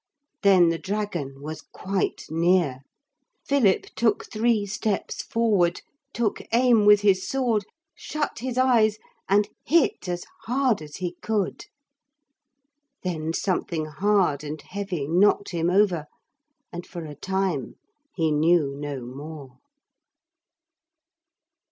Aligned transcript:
Then 0.41 0.69
the 0.69 0.79
dragon 0.79 1.43
was 1.43 1.61
quite 1.61 2.25
near. 2.27 2.79
Philip 3.45 3.85
took 3.95 4.25
three 4.31 4.65
steps 4.65 5.21
forward, 5.21 5.83
took 6.11 6.41
aim 6.51 6.87
with 6.87 7.01
his 7.01 7.27
sword, 7.27 7.65
shut 7.93 8.39
his 8.39 8.57
eyes 8.57 8.97
and 9.29 9.47
hit 9.63 10.09
as 10.09 10.25
hard 10.45 10.81
as 10.81 10.95
he 10.95 11.17
could. 11.21 11.67
Then 13.03 13.31
something 13.31 13.85
hard 13.85 14.43
and 14.43 14.59
heavy 14.59 15.07
knocked 15.07 15.49
him 15.51 15.69
over, 15.69 16.07
and 16.73 16.83
for 16.83 17.05
a 17.05 17.13
time 17.13 17.75
he 18.15 18.31
knew 18.31 18.73
no 18.75 19.01
more. 19.01 19.59